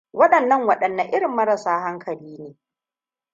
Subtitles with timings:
[0.19, 2.49] Waɗannan waɗanne irin marasa hankali ne.